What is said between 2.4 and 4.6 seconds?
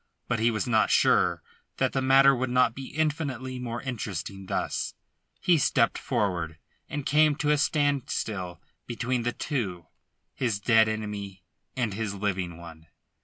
not be infinitely more interesting